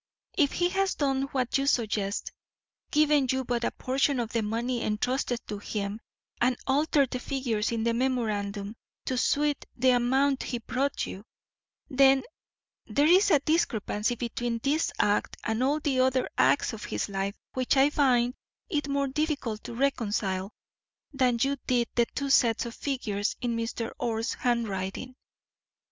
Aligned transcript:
If 0.35 0.53
he 0.53 0.69
has 0.69 0.95
done 0.95 1.25
what 1.31 1.59
you 1.59 1.67
suggest, 1.67 2.31
given 2.89 3.27
you 3.29 3.43
but 3.45 3.63
a 3.63 3.69
portion 3.69 4.19
of 4.19 4.31
the 4.33 4.41
money 4.41 4.81
entrusted 4.81 5.39
to 5.47 5.59
him 5.59 6.01
and 6.41 6.57
altered 6.65 7.11
the 7.11 7.19
figures 7.19 7.71
in 7.71 7.83
the 7.83 7.93
memorandum 7.93 8.75
to 9.05 9.15
suit 9.15 9.63
the 9.77 9.91
amount 9.91 10.41
he 10.41 10.57
brought 10.57 11.05
you, 11.05 11.23
then 11.87 12.23
there 12.87 13.05
is 13.05 13.29
a 13.29 13.41
discrepancy 13.41 14.15
between 14.15 14.57
this 14.63 14.91
act 14.97 15.37
and 15.43 15.61
all 15.61 15.79
the 15.79 15.99
other 15.99 16.27
acts 16.35 16.73
of 16.73 16.85
his 16.85 17.07
life 17.07 17.35
which 17.53 17.77
I 17.77 17.91
find 17.91 18.33
it 18.71 18.87
more 18.89 19.07
difficult 19.07 19.63
to 19.65 19.75
reconcile 19.75 20.51
than 21.13 21.37
you 21.39 21.57
did 21.67 21.89
the 21.93 22.07
two 22.15 22.31
sets 22.31 22.65
of 22.65 22.73
figures 22.73 23.35
in 23.39 23.55
Mr. 23.55 23.91
Orr's 23.99 24.33
handwriting. 24.33 25.15